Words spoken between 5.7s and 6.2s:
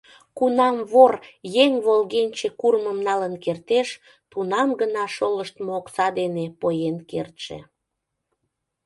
окса